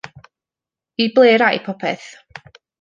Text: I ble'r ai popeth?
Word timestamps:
I 1.05 1.07
ble'r 1.19 1.47
ai 1.51 1.63
popeth? 1.69 2.11